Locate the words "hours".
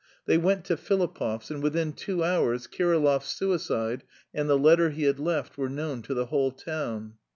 2.23-2.65